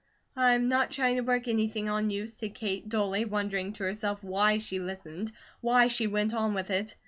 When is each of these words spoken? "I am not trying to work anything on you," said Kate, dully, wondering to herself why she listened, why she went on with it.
"I 0.35 0.53
am 0.53 0.67
not 0.67 0.89
trying 0.89 1.13
to 1.17 1.21
work 1.21 1.47
anything 1.47 1.87
on 1.87 2.09
you," 2.09 2.25
said 2.25 2.55
Kate, 2.55 2.89
dully, 2.89 3.23
wondering 3.23 3.71
to 3.73 3.83
herself 3.83 4.23
why 4.23 4.57
she 4.57 4.79
listened, 4.79 5.31
why 5.59 5.89
she 5.89 6.07
went 6.07 6.33
on 6.33 6.55
with 6.55 6.71
it. 6.71 6.95